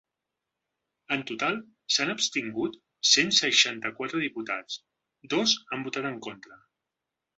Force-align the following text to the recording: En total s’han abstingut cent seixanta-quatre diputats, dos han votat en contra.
En 1.15 1.25
total 1.31 1.59
s’han 1.95 2.13
abstingut 2.13 2.79
cent 3.11 3.31
seixanta-quatre 3.41 4.23
diputats, 4.25 4.81
dos 5.35 5.55
han 5.75 5.85
votat 5.91 6.09
en 6.11 6.19
contra. 6.31 6.59